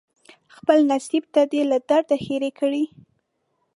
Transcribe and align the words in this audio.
خپل 0.55 0.77
نصیب 0.91 1.23
ته 1.33 1.41
دې 1.51 1.61
له 1.71 1.77
درده 1.89 2.17
ښیرې 2.23 2.51
کړي 2.59 2.83